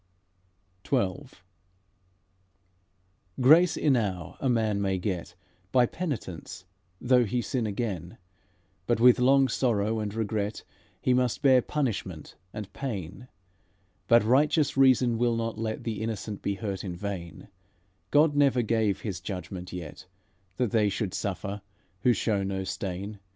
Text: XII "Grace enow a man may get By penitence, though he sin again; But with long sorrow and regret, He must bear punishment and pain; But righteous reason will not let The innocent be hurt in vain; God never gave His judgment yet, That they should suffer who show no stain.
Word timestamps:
XII 0.89 1.27
"Grace 3.39 3.77
enow 3.77 4.35
a 4.39 4.49
man 4.49 4.81
may 4.81 4.97
get 4.97 5.35
By 5.71 5.85
penitence, 5.85 6.65
though 6.99 7.23
he 7.23 7.39
sin 7.43 7.67
again; 7.67 8.17
But 8.87 8.99
with 8.99 9.19
long 9.19 9.47
sorrow 9.47 9.99
and 9.99 10.11
regret, 10.15 10.63
He 10.99 11.13
must 11.13 11.43
bear 11.43 11.61
punishment 11.61 12.35
and 12.51 12.73
pain; 12.73 13.27
But 14.07 14.23
righteous 14.23 14.75
reason 14.75 15.19
will 15.19 15.35
not 15.35 15.59
let 15.59 15.83
The 15.83 16.01
innocent 16.01 16.41
be 16.41 16.55
hurt 16.55 16.83
in 16.83 16.95
vain; 16.95 17.49
God 18.09 18.35
never 18.35 18.63
gave 18.63 19.01
His 19.01 19.21
judgment 19.21 19.71
yet, 19.71 20.07
That 20.57 20.71
they 20.71 20.89
should 20.89 21.13
suffer 21.13 21.61
who 21.99 22.13
show 22.13 22.41
no 22.41 22.63
stain. 22.63 23.19